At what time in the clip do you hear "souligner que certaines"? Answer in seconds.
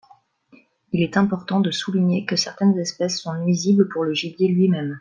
1.69-2.75